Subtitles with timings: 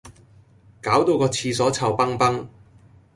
[0.81, 2.49] 攪到個廁所臭崩崩